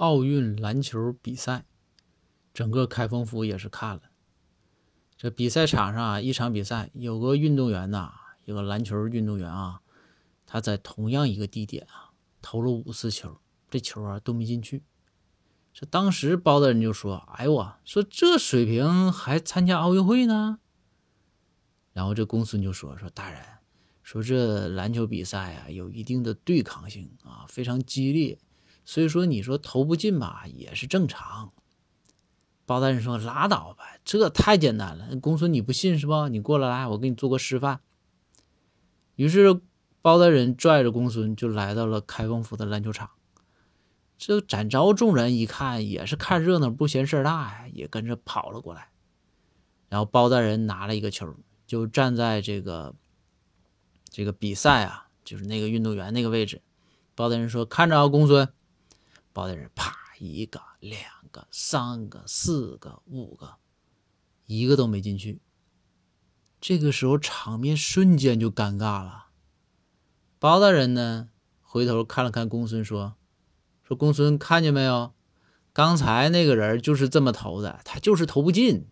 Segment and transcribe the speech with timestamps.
[0.00, 1.66] 奥运篮球比赛，
[2.54, 4.04] 整个开封府也是看了。
[5.14, 8.14] 这比赛场上啊，一场比赛有个运动员呐，
[8.46, 9.82] 有个篮球运动员啊，
[10.46, 14.84] 他在同样一个地点啊投了五次球，这球啊都没进去。
[15.74, 20.60] 这当时包大人就说：“哎呦我说这水平还参加奥运会呢？”
[21.92, 23.44] 然后这公孙就说：“说大人，
[24.02, 28.38] 说这篮球比赛啊有一定的对抗性啊，非常激烈，
[28.84, 31.52] 所以说你说投不进吧也是正常。”
[32.66, 35.16] 包大人说：“拉倒吧，这太简单了。
[35.16, 36.28] 公孙你不信是吧？
[36.28, 37.80] 你过来来，我给你做个示范。”
[39.16, 39.60] 于是
[40.00, 43.10] 包大人拽着公孙就来到了开封府的篮球场。
[44.16, 48.90] 这展昭众人一看，也是看热闹不嫌事儿大呀，也跟着跑了过来。
[49.88, 51.34] 然后包大人拿了一个球，
[51.66, 52.94] 就站在这个
[54.08, 56.62] 这个比赛啊，就是那个运动员那个位置。
[57.16, 58.48] 包大人说：“看着啊，公孙。”
[59.32, 63.56] 包大人啪，一个、两个、三个、四个、五个，
[64.46, 65.40] 一个都没进去。
[66.60, 69.28] 这个时候场面瞬间就尴尬了。
[70.38, 71.30] 包大人呢，
[71.62, 73.16] 回头看了看公孙，说。
[73.82, 75.12] 说公孙看见没有？
[75.72, 78.88] 刚才那个人就是这么投的，他就是投不进。